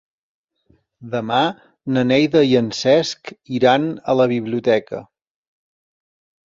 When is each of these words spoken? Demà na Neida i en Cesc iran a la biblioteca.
Demà 1.15 1.41
na 1.97 2.05
Neida 2.13 2.43
i 2.53 2.57
en 2.63 2.73
Cesc 2.81 3.33
iran 3.61 3.89
a 4.15 4.19
la 4.23 4.31
biblioteca. 4.37 5.05